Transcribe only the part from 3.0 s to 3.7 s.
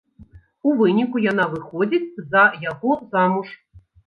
замуж.